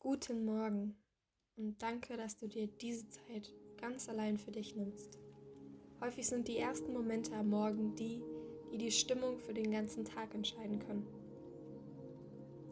Guten 0.00 0.44
Morgen 0.44 0.96
und 1.56 1.82
danke, 1.82 2.16
dass 2.16 2.36
du 2.36 2.46
dir 2.46 2.68
diese 2.68 3.08
Zeit 3.08 3.52
ganz 3.80 4.08
allein 4.08 4.38
für 4.38 4.52
dich 4.52 4.76
nimmst. 4.76 5.18
Häufig 6.00 6.28
sind 6.28 6.46
die 6.46 6.56
ersten 6.56 6.92
Momente 6.92 7.34
am 7.34 7.50
Morgen 7.50 7.96
die, 7.96 8.22
die 8.70 8.78
die 8.78 8.92
Stimmung 8.92 9.40
für 9.40 9.52
den 9.52 9.72
ganzen 9.72 10.04
Tag 10.04 10.32
entscheiden 10.36 10.78
können. 10.78 11.04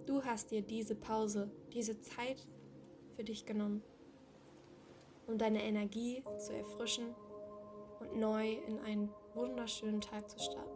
Du 0.06 0.22
hast 0.22 0.52
dir 0.52 0.62
diese 0.62 0.94
Pause, 0.94 1.50
diese 1.72 2.00
Zeit 2.00 2.46
für 3.16 3.24
dich 3.24 3.44
genommen, 3.44 3.82
um 5.26 5.36
deine 5.36 5.64
Energie 5.64 6.22
zu 6.38 6.54
erfrischen 6.54 7.12
und 7.98 8.20
neu 8.20 8.52
in 8.52 8.78
einen 8.78 9.08
wunderschönen 9.34 10.00
Tag 10.00 10.30
zu 10.30 10.38
starten. 10.38 10.75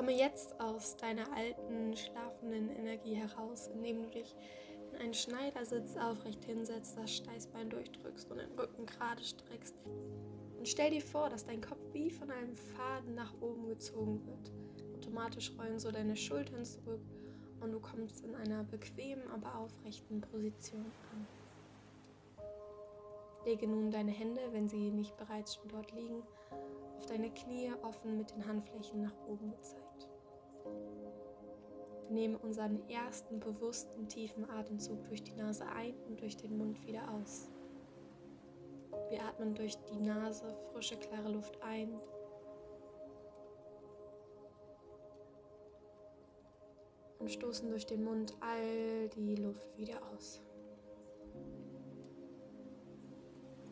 Komme 0.00 0.16
jetzt 0.16 0.58
aus 0.58 0.96
deiner 0.96 1.30
alten, 1.36 1.94
schlafenden 1.94 2.70
Energie 2.70 3.16
heraus, 3.16 3.66
indem 3.66 4.02
du 4.02 4.08
dich 4.08 4.34
in 4.88 4.96
einen 4.96 5.12
Schneidersitz 5.12 5.94
aufrecht 5.98 6.42
hinsetzt, 6.42 6.96
das 6.96 7.16
Steißbein 7.16 7.68
durchdrückst 7.68 8.30
und 8.30 8.38
den 8.38 8.50
Rücken 8.58 8.86
gerade 8.86 9.22
streckst. 9.22 9.74
Und 10.56 10.66
stell 10.66 10.88
dir 10.88 11.02
vor, 11.02 11.28
dass 11.28 11.44
dein 11.44 11.60
Kopf 11.60 11.82
wie 11.92 12.08
von 12.08 12.30
einem 12.30 12.56
Faden 12.56 13.14
nach 13.14 13.34
oben 13.42 13.68
gezogen 13.68 14.26
wird. 14.26 14.50
Automatisch 14.96 15.52
rollen 15.58 15.78
so 15.78 15.90
deine 15.90 16.16
Schultern 16.16 16.64
zurück 16.64 17.02
und 17.60 17.70
du 17.70 17.78
kommst 17.78 18.24
in 18.24 18.34
einer 18.34 18.64
bequemen, 18.64 19.30
aber 19.30 19.54
aufrechten 19.54 20.22
Position 20.22 20.86
an. 21.12 21.26
Lege 23.44 23.68
nun 23.68 23.90
deine 23.90 24.12
Hände, 24.12 24.40
wenn 24.52 24.66
sie 24.66 24.90
nicht 24.90 25.14
bereits 25.18 25.56
schon 25.56 25.68
dort 25.68 25.92
liegen, 25.92 26.22
auf 26.96 27.04
deine 27.04 27.28
Knie 27.28 27.70
offen 27.82 28.16
mit 28.16 28.30
den 28.30 28.46
Handflächen 28.46 29.02
nach 29.02 29.14
oben 29.28 29.50
gezeigt. 29.50 29.89
Nehme 32.10 32.38
unseren 32.38 32.88
ersten 32.88 33.38
bewussten 33.38 34.08
tiefen 34.08 34.50
Atemzug 34.50 35.04
durch 35.04 35.22
die 35.22 35.34
Nase 35.34 35.64
ein 35.66 35.94
und 36.08 36.20
durch 36.20 36.36
den 36.36 36.58
Mund 36.58 36.84
wieder 36.84 37.08
aus. 37.12 37.48
Wir 39.10 39.22
atmen 39.22 39.54
durch 39.54 39.76
die 39.84 40.00
Nase 40.00 40.52
frische, 40.72 40.96
klare 40.96 41.30
Luft 41.30 41.62
ein. 41.62 42.00
Und 47.20 47.30
stoßen 47.30 47.70
durch 47.70 47.86
den 47.86 48.02
Mund 48.02 48.34
all 48.40 49.08
die 49.10 49.36
Luft 49.36 49.78
wieder 49.78 50.00
aus. 50.12 50.42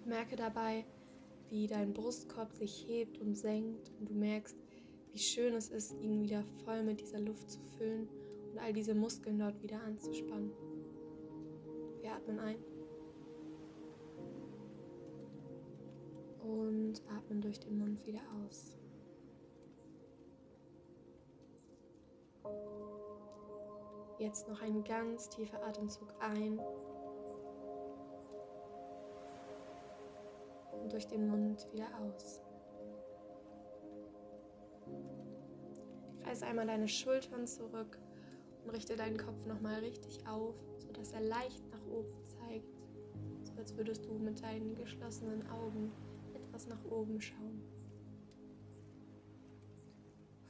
Merke 0.04 0.36
dabei, 0.36 0.86
wie 1.48 1.66
dein 1.66 1.92
Brustkorb 1.92 2.52
sich 2.52 2.86
hebt 2.86 3.18
und 3.18 3.34
senkt 3.34 3.90
und 3.98 4.08
du 4.08 4.14
merkst, 4.14 4.56
wie 5.10 5.18
schön 5.18 5.54
es 5.54 5.70
ist, 5.70 5.94
ihn 6.00 6.22
wieder 6.22 6.44
voll 6.64 6.84
mit 6.84 7.00
dieser 7.00 7.18
Luft 7.18 7.50
zu 7.50 7.58
füllen 7.76 8.08
und 8.50 8.58
all 8.58 8.72
diese 8.72 8.94
Muskeln 8.94 9.38
dort 9.38 9.62
wieder 9.62 9.80
anzuspannen. 9.82 10.52
Wir 12.00 12.12
atmen 12.12 12.38
ein 12.38 12.56
und 16.40 17.02
atmen 17.16 17.40
durch 17.40 17.60
den 17.60 17.78
Mund 17.78 18.04
wieder 18.06 18.22
aus. 18.42 18.78
Jetzt 24.18 24.48
noch 24.48 24.60
ein 24.62 24.82
ganz 24.82 25.28
tiefer 25.28 25.62
Atemzug 25.64 26.12
ein 26.18 26.58
und 30.72 30.92
durch 30.92 31.06
den 31.06 31.28
Mund 31.28 31.70
wieder 31.72 31.86
aus. 32.00 32.42
Kreis 36.22 36.42
einmal 36.42 36.66
deine 36.66 36.88
Schultern 36.88 37.46
zurück 37.46 37.98
und 38.64 38.70
richte 38.70 38.96
deinen 38.96 39.16
Kopf 39.16 39.44
nochmal 39.46 39.80
richtig 39.80 40.26
auf, 40.26 40.54
sodass 40.78 41.12
er 41.12 41.20
leicht 41.20 41.62
nach 41.70 41.84
oben 41.86 42.12
zeigt, 42.24 42.76
so 43.42 43.52
als 43.56 43.76
würdest 43.76 44.06
du 44.06 44.14
mit 44.14 44.42
deinen 44.42 44.74
geschlossenen 44.74 45.48
Augen 45.50 45.92
etwas 46.34 46.66
nach 46.66 46.84
oben 46.90 47.20
schauen. 47.20 47.62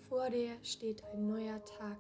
Vor 0.09 0.31
dir 0.31 0.53
steht 0.63 1.05
ein 1.13 1.27
neuer 1.27 1.63
Tag. 1.65 1.99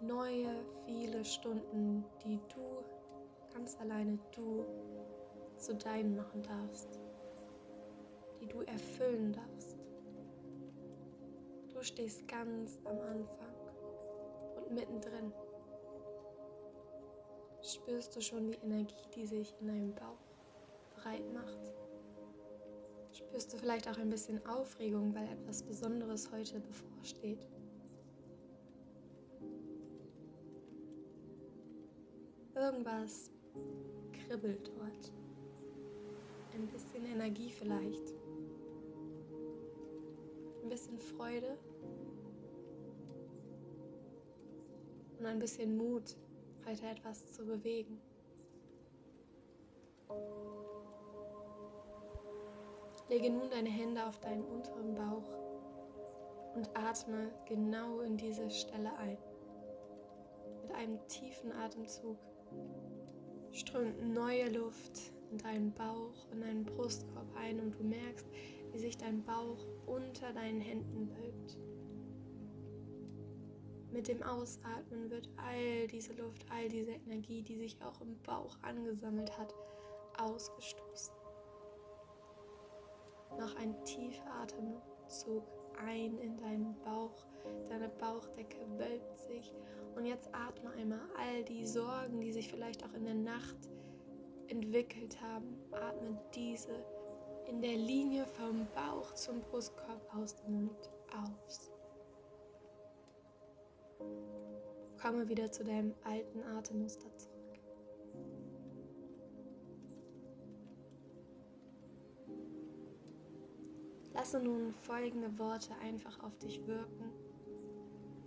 Neue, 0.00 0.48
viele 0.86 1.24
Stunden, 1.24 2.04
die 2.24 2.40
du 2.54 2.84
ganz 3.52 3.78
alleine 3.80 4.18
du 4.34 4.64
zu 5.56 5.74
deinen 5.74 6.16
machen 6.16 6.42
darfst, 6.42 7.00
die 8.40 8.46
du 8.46 8.60
erfüllen 8.62 9.32
darfst. 9.32 9.55
Du 11.76 11.82
stehst 11.82 12.26
ganz 12.26 12.80
am 12.84 12.98
Anfang 13.00 13.54
und 14.56 14.72
mittendrin. 14.72 15.30
Spürst 17.60 18.16
du 18.16 18.22
schon 18.22 18.46
die 18.46 18.56
Energie, 18.64 18.94
die 19.14 19.26
sich 19.26 19.54
in 19.60 19.66
deinem 19.66 19.94
Bauch 19.94 20.24
bereit 20.94 21.30
macht? 21.34 21.74
Spürst 23.12 23.52
du 23.52 23.58
vielleicht 23.58 23.86
auch 23.90 23.98
ein 23.98 24.08
bisschen 24.08 24.44
Aufregung, 24.46 25.14
weil 25.14 25.28
etwas 25.28 25.62
Besonderes 25.62 26.32
heute 26.32 26.60
bevorsteht? 26.60 27.46
Irgendwas 32.54 33.30
kribbelt 34.14 34.66
dort 34.68 35.12
ein 36.54 36.66
bisschen 36.68 37.04
Energie 37.04 37.50
vielleicht, 37.50 38.14
ein 40.66 40.70
bisschen 40.70 40.98
Freude 40.98 41.56
und 45.16 45.26
ein 45.26 45.38
bisschen 45.38 45.76
Mut, 45.76 46.16
heute 46.66 46.86
etwas 46.86 47.24
zu 47.32 47.46
bewegen. 47.46 48.00
Lege 53.08 53.30
nun 53.30 53.48
deine 53.48 53.68
Hände 53.68 54.04
auf 54.04 54.18
deinen 54.18 54.42
unteren 54.42 54.96
Bauch 54.96 55.30
und 56.56 56.68
atme 56.76 57.30
genau 57.46 58.00
in 58.00 58.16
diese 58.16 58.50
Stelle 58.50 58.92
ein. 58.96 59.18
Mit 60.62 60.72
einem 60.72 60.98
tiefen 61.06 61.52
Atemzug 61.52 62.18
strömt 63.52 64.02
neue 64.12 64.50
Luft 64.50 65.12
in 65.30 65.38
deinen 65.38 65.72
Bauch 65.72 66.28
und 66.32 66.40
deinen 66.40 66.64
Brustkorb 66.64 67.32
ein 67.36 67.60
und 67.60 67.78
du 67.78 67.84
merkst, 67.84 68.26
wie 68.76 68.80
sich 68.80 68.98
dein 68.98 69.24
Bauch 69.24 69.64
unter 69.86 70.34
deinen 70.34 70.60
Händen 70.60 71.08
wölbt. 71.16 71.58
Mit 73.90 74.06
dem 74.06 74.22
Ausatmen 74.22 75.08
wird 75.08 75.30
all 75.38 75.86
diese 75.86 76.12
Luft, 76.12 76.44
all 76.50 76.68
diese 76.68 76.90
Energie, 76.90 77.40
die 77.40 77.56
sich 77.56 77.82
auch 77.82 77.98
im 78.02 78.20
Bauch 78.24 78.58
angesammelt 78.60 79.38
hat, 79.38 79.54
ausgestoßen. 80.18 81.14
Noch 83.38 83.56
ein 83.56 83.82
tiefer 83.86 84.30
Atemzug 84.42 85.44
ein 85.82 86.18
in 86.18 86.36
deinen 86.36 86.74
Bauch. 86.84 87.24
Deine 87.70 87.88
Bauchdecke 87.88 88.58
wölbt 88.76 89.18
sich. 89.20 89.54
Und 89.94 90.04
jetzt 90.04 90.28
atme 90.34 90.70
einmal 90.72 91.00
all 91.16 91.44
die 91.44 91.64
Sorgen, 91.64 92.20
die 92.20 92.32
sich 92.32 92.48
vielleicht 92.48 92.84
auch 92.84 92.92
in 92.92 93.06
der 93.06 93.14
Nacht 93.14 93.70
entwickelt 94.48 95.18
haben, 95.22 95.56
atme 95.72 96.20
diese 96.34 96.84
in 97.48 97.62
der 97.62 97.76
Linie 97.76 98.26
vom 98.26 98.66
Bauch 98.74 99.14
zum 99.14 99.40
Brustkorb 99.40 100.14
aus 100.14 100.36
dem 100.36 100.66
Mund 100.66 100.90
aus. 101.12 101.70
Komme 105.00 105.28
wieder 105.28 105.50
zu 105.50 105.64
deinem 105.64 105.94
alten 106.04 106.42
Atemmuster 106.42 107.16
zurück. 107.16 107.36
Lasse 114.12 114.40
nun 114.40 114.72
folgende 114.72 115.38
Worte 115.38 115.74
einfach 115.82 116.22
auf 116.24 116.36
dich 116.38 116.66
wirken. 116.66 117.12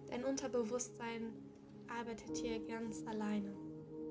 Dein 0.07 0.23
Unterbewusstsein 0.23 1.33
arbeitet 1.87 2.37
hier 2.37 2.65
ganz 2.67 3.05
alleine. 3.05 3.53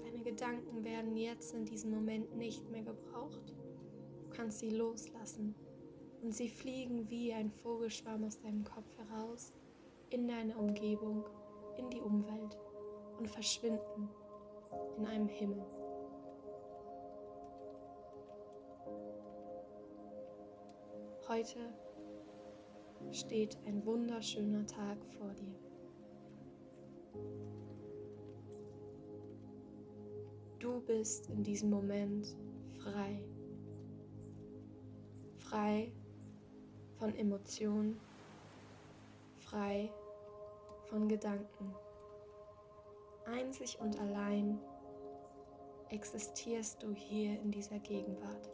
Deine 0.03 0.23
Gedanken 0.23 0.85
werden 0.85 1.17
jetzt 1.17 1.55
in 1.55 1.65
diesem 1.65 1.91
Moment 1.91 2.37
nicht 2.37 2.69
mehr 2.71 2.83
gebraucht. 2.83 3.55
Kannst 4.39 4.61
sie 4.61 4.71
loslassen 4.71 5.57
und 6.23 6.33
sie 6.33 6.49
fliegen 6.49 7.11
wie 7.11 7.33
ein 7.33 7.51
Vogelschwarm 7.51 8.23
aus 8.23 8.39
deinem 8.39 8.63
Kopf 8.63 8.87
heraus 8.97 9.53
in 10.11 10.29
deine 10.29 10.57
Umgebung, 10.57 11.25
in 11.77 11.91
die 11.91 12.01
Umwelt 12.01 12.57
und 13.19 13.29
verschwinden 13.29 14.09
in 14.97 15.07
einem 15.07 15.27
Himmel. 15.27 15.67
Heute 21.27 21.59
steht 23.11 23.59
ein 23.67 23.85
wunderschöner 23.85 24.65
Tag 24.67 25.05
vor 25.19 25.35
dir. 25.35 25.59
Du 30.61 30.81
bist 30.83 31.29
in 31.29 31.43
diesem 31.43 31.71
Moment 31.71 32.37
frei. 32.85 33.21
Frei 35.49 35.91
von 36.99 37.15
Emotionen, 37.17 37.99
frei 39.39 39.91
von 40.91 41.09
Gedanken, 41.09 41.75
Einzig 43.25 43.79
und 43.81 43.99
allein 43.99 44.59
existierst 45.89 46.83
du 46.83 46.93
hier 46.93 47.41
in 47.41 47.51
dieser 47.51 47.79
Gegenwart. 47.79 48.51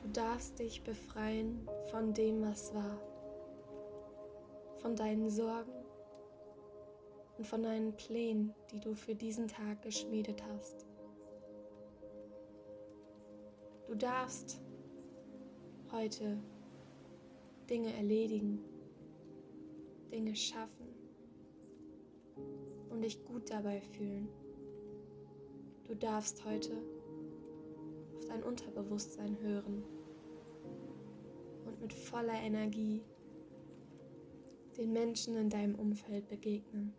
Du 0.00 0.08
darfst 0.12 0.60
dich 0.60 0.84
befreien 0.84 1.68
von 1.90 2.14
dem, 2.14 2.40
was 2.42 2.72
war, 2.72 3.00
von 4.80 4.94
deinen 4.94 5.28
Sorgen 5.28 5.83
und 7.38 7.46
von 7.46 7.62
deinen 7.62 7.94
Plänen, 7.96 8.54
die 8.70 8.80
du 8.80 8.94
für 8.94 9.14
diesen 9.14 9.48
Tag 9.48 9.82
geschmiedet 9.82 10.42
hast. 10.48 10.86
Du 13.86 13.94
darfst 13.94 14.60
heute 15.92 16.38
Dinge 17.68 17.92
erledigen, 17.94 18.60
Dinge 20.10 20.34
schaffen 20.34 20.88
und 22.90 23.02
dich 23.02 23.24
gut 23.24 23.50
dabei 23.50 23.80
fühlen. 23.80 24.28
Du 25.86 25.94
darfst 25.94 26.44
heute 26.44 26.72
auf 28.16 28.24
dein 28.26 28.42
Unterbewusstsein 28.42 29.38
hören 29.40 29.84
und 31.66 31.80
mit 31.80 31.92
voller 31.92 32.40
Energie 32.40 33.02
den 34.76 34.92
Menschen 34.92 35.36
in 35.36 35.50
deinem 35.50 35.74
Umfeld 35.74 36.28
begegnen. 36.28 36.94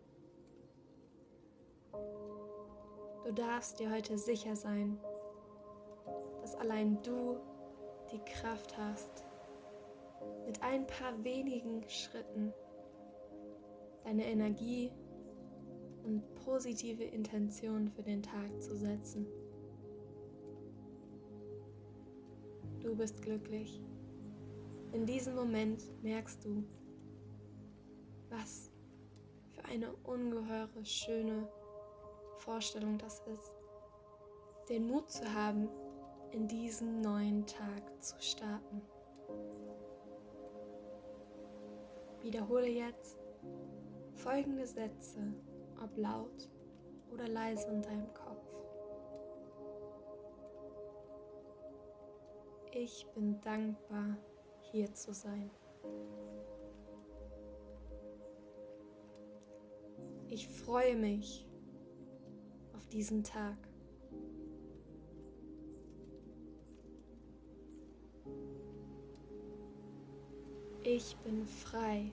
Du 3.24 3.32
darfst 3.32 3.80
dir 3.80 3.90
heute 3.90 4.16
sicher 4.18 4.54
sein, 4.54 4.98
dass 6.40 6.54
allein 6.54 7.02
du 7.02 7.36
die 8.12 8.20
Kraft 8.20 8.76
hast, 8.78 9.24
mit 10.46 10.62
ein 10.62 10.86
paar 10.86 11.24
wenigen 11.24 11.82
Schritten 11.88 12.52
deine 14.04 14.24
Energie 14.24 14.92
und 16.04 16.22
positive 16.44 17.02
Intention 17.02 17.88
für 17.88 18.02
den 18.02 18.22
Tag 18.22 18.62
zu 18.62 18.76
setzen. 18.76 19.26
Du 22.80 22.94
bist 22.94 23.20
glücklich. 23.22 23.82
In 24.92 25.04
diesem 25.04 25.34
Moment 25.34 25.82
merkst 26.04 26.44
du, 26.44 26.62
was 28.30 28.70
für 29.52 29.64
eine 29.64 29.92
ungeheure 30.04 30.84
schöne 30.84 31.48
Vorstellung 32.46 32.96
das 32.96 33.18
ist, 33.26 33.56
den 34.68 34.86
Mut 34.86 35.10
zu 35.10 35.34
haben, 35.34 35.68
in 36.30 36.46
diesen 36.46 37.00
neuen 37.00 37.44
Tag 37.44 37.82
zu 38.00 38.14
starten. 38.22 38.82
Wiederhole 42.22 42.68
jetzt 42.68 43.18
folgende 44.14 44.64
Sätze, 44.64 45.34
ob 45.82 45.96
laut 45.96 46.48
oder 47.12 47.26
leise 47.26 47.66
in 47.66 47.82
deinem 47.82 48.14
Kopf. 48.14 48.46
Ich 52.70 53.08
bin 53.12 53.40
dankbar, 53.40 54.16
hier 54.70 54.94
zu 54.94 55.12
sein. 55.12 55.50
Ich 60.28 60.48
freue 60.48 60.94
mich 60.94 61.45
diesen 62.96 63.22
Tag. 63.22 63.58
Ich 70.82 71.14
bin 71.18 71.44
frei. 71.44 72.10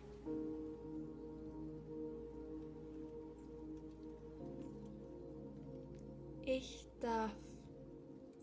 Ich 6.42 6.86
darf 7.00 7.32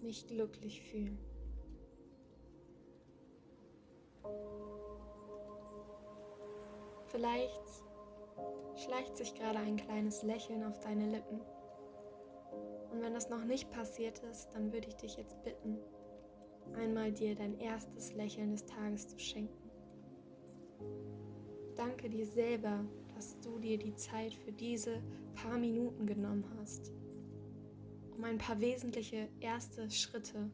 mich 0.00 0.26
glücklich 0.26 0.80
fühlen. 0.80 1.18
Vielleicht 7.08 7.84
schleicht 8.76 9.18
sich 9.18 9.34
gerade 9.34 9.58
ein 9.58 9.76
kleines 9.76 10.22
Lächeln 10.22 10.64
auf 10.64 10.80
deine 10.80 11.10
Lippen. 11.10 11.42
Und 13.00 13.06
wenn 13.06 13.14
das 13.14 13.30
noch 13.30 13.46
nicht 13.46 13.70
passiert 13.70 14.18
ist, 14.30 14.50
dann 14.52 14.74
würde 14.74 14.88
ich 14.88 14.94
dich 14.94 15.16
jetzt 15.16 15.42
bitten, 15.42 15.78
einmal 16.74 17.10
dir 17.10 17.34
dein 17.34 17.58
erstes 17.58 18.12
Lächeln 18.12 18.50
des 18.50 18.66
Tages 18.66 19.08
zu 19.08 19.18
schenken. 19.18 19.70
Danke 21.76 22.10
dir 22.10 22.26
selber, 22.26 22.84
dass 23.14 23.40
du 23.40 23.58
dir 23.58 23.78
die 23.78 23.94
Zeit 23.94 24.34
für 24.34 24.52
diese 24.52 25.02
paar 25.34 25.56
Minuten 25.56 26.04
genommen 26.04 26.44
hast, 26.58 26.92
um 28.14 28.22
ein 28.22 28.36
paar 28.36 28.60
wesentliche 28.60 29.30
erste 29.40 29.90
Schritte 29.90 30.50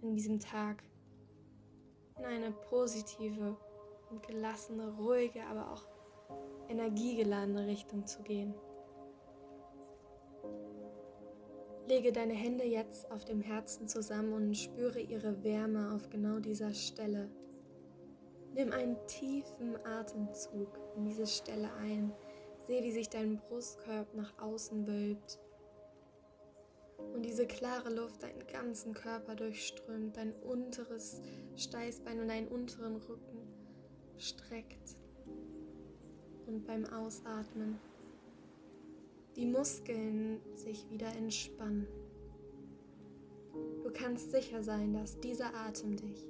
in 0.00 0.14
diesem 0.14 0.40
Tag 0.40 0.82
in 2.16 2.24
eine 2.24 2.50
positive 2.50 3.58
und 4.08 4.26
gelassene, 4.26 4.90
ruhige, 4.96 5.44
aber 5.44 5.70
auch 5.70 5.82
energiegeladene 6.70 7.66
Richtung 7.66 8.06
zu 8.06 8.22
gehen. 8.22 8.54
Lege 11.86 12.12
deine 12.12 12.34
Hände 12.34 12.64
jetzt 12.64 13.10
auf 13.10 13.24
dem 13.24 13.40
Herzen 13.40 13.88
zusammen 13.88 14.32
und 14.32 14.56
spüre 14.56 15.00
ihre 15.00 15.44
Wärme 15.44 15.92
auf 15.94 16.08
genau 16.10 16.38
dieser 16.38 16.72
Stelle 16.72 17.28
Nimm 18.54 18.70
einen 18.70 18.96
tiefen 19.08 19.76
Atemzug 19.84 20.78
in 20.96 21.06
diese 21.06 21.26
Stelle 21.26 21.72
ein. 21.74 22.12
Sehe, 22.62 22.84
wie 22.84 22.92
sich 22.92 23.08
dein 23.08 23.38
Brustkorb 23.38 24.14
nach 24.14 24.38
außen 24.38 24.86
wölbt 24.86 25.40
und 27.14 27.26
diese 27.26 27.46
klare 27.46 27.92
Luft 27.92 28.22
deinen 28.22 28.46
ganzen 28.46 28.94
Körper 28.94 29.34
durchströmt, 29.34 30.16
dein 30.16 30.32
unteres 30.34 31.20
Steißbein 31.56 32.20
und 32.20 32.28
deinen 32.28 32.46
unteren 32.46 32.96
Rücken 32.96 33.42
streckt. 34.18 34.96
Und 36.46 36.64
beim 36.64 36.84
Ausatmen 36.86 37.80
die 39.36 39.46
Muskeln 39.46 40.40
sich 40.54 40.88
wieder 40.90 41.08
entspannen. 41.16 41.86
Du 43.82 43.90
kannst 43.92 44.30
sicher 44.30 44.62
sein, 44.62 44.92
dass 44.92 45.18
dieser 45.20 45.54
Atem 45.54 45.96
dich 45.96 46.26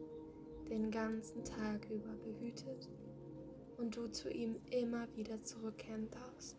den 0.68 0.90
ganzen 0.90 1.44
Tag 1.44 1.86
über 1.90 2.12
behütet 2.24 2.88
und 3.76 3.96
du 3.96 4.08
zu 4.08 4.30
ihm 4.30 4.56
immer 4.70 5.06
wieder 5.16 5.42
zurückkehren 5.42 6.08
darfst. 6.10 6.56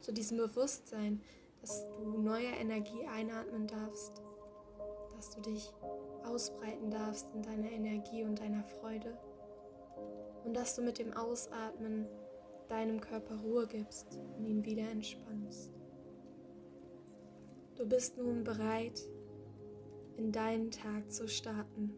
Zu 0.00 0.12
diesem 0.12 0.38
Bewusstsein, 0.38 1.20
dass 1.60 1.86
du 1.86 2.18
neue 2.18 2.48
Energie 2.48 3.04
einatmen 3.06 3.66
darfst, 3.66 4.22
dass 5.16 5.30
du 5.30 5.40
dich 5.40 5.72
ausbreiten 6.24 6.90
darfst 6.90 7.26
in 7.34 7.42
deiner 7.42 7.70
Energie 7.70 8.22
und 8.24 8.38
deiner 8.38 8.64
Freude 8.64 9.18
und 10.44 10.54
dass 10.54 10.76
du 10.76 10.82
mit 10.82 10.98
dem 10.98 11.12
Ausatmen 11.14 12.06
deinem 12.68 13.00
Körper 13.00 13.36
Ruhe 13.36 13.66
gibst 13.66 14.18
und 14.36 14.44
ihn 14.44 14.64
wieder 14.64 14.88
entspannst. 14.90 15.72
Du 17.76 17.86
bist 17.86 18.18
nun 18.18 18.44
bereit, 18.44 19.00
in 20.16 20.32
deinen 20.32 20.70
Tag 20.70 21.10
zu 21.10 21.28
starten. 21.28 21.94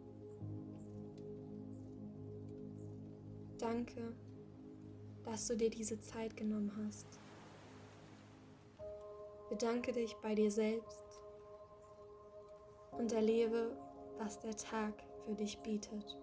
Danke, 3.59 4.15
dass 5.25 5.47
du 5.47 5.57
dir 5.57 5.71
diese 5.71 6.01
Zeit 6.01 6.37
genommen 6.37 6.73
hast. 6.85 7.07
Bedanke 9.49 9.93
dich 9.93 10.15
bei 10.23 10.35
dir 10.35 10.51
selbst 10.51 11.21
und 12.93 13.13
erlebe, 13.13 13.77
was 14.19 14.39
der 14.39 14.57
Tag 14.57 14.95
für 15.25 15.35
dich 15.35 15.59
bietet. 15.59 16.20